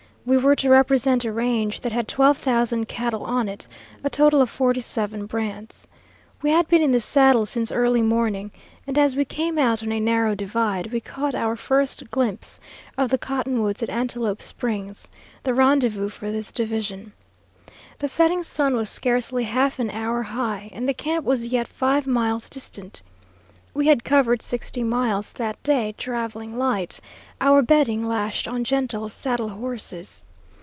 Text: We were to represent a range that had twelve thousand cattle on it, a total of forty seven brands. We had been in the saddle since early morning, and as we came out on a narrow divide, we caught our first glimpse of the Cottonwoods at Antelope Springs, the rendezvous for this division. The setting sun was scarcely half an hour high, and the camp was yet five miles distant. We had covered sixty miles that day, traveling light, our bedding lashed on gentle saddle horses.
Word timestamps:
We 0.23 0.37
were 0.37 0.55
to 0.57 0.69
represent 0.69 1.25
a 1.25 1.31
range 1.33 1.81
that 1.81 1.91
had 1.91 2.07
twelve 2.07 2.37
thousand 2.37 2.87
cattle 2.87 3.23
on 3.23 3.49
it, 3.49 3.65
a 4.03 4.09
total 4.11 4.39
of 4.39 4.51
forty 4.51 4.79
seven 4.79 5.25
brands. 5.25 5.87
We 6.43 6.51
had 6.51 6.67
been 6.67 6.83
in 6.83 6.91
the 6.91 7.01
saddle 7.01 7.47
since 7.47 7.71
early 7.71 8.03
morning, 8.03 8.51
and 8.85 8.99
as 8.99 9.15
we 9.15 9.25
came 9.25 9.57
out 9.57 9.81
on 9.81 9.91
a 9.91 9.99
narrow 9.99 10.35
divide, 10.35 10.91
we 10.91 10.99
caught 11.01 11.33
our 11.33 11.55
first 11.55 12.11
glimpse 12.11 12.59
of 12.99 13.09
the 13.09 13.17
Cottonwoods 13.17 13.81
at 13.81 13.89
Antelope 13.89 14.43
Springs, 14.43 15.09
the 15.41 15.55
rendezvous 15.55 16.09
for 16.09 16.29
this 16.31 16.51
division. 16.51 17.13
The 17.97 18.07
setting 18.07 18.43
sun 18.43 18.75
was 18.75 18.91
scarcely 18.91 19.45
half 19.45 19.79
an 19.79 19.89
hour 19.89 20.21
high, 20.21 20.69
and 20.71 20.87
the 20.87 20.93
camp 20.93 21.25
was 21.25 21.47
yet 21.47 21.67
five 21.67 22.05
miles 22.05 22.47
distant. 22.47 23.01
We 23.73 23.87
had 23.87 24.03
covered 24.03 24.41
sixty 24.41 24.83
miles 24.83 25.31
that 25.31 25.63
day, 25.63 25.95
traveling 25.97 26.57
light, 26.57 26.99
our 27.39 27.61
bedding 27.61 28.05
lashed 28.05 28.45
on 28.45 28.65
gentle 28.65 29.07
saddle 29.07 29.47
horses. 29.47 30.23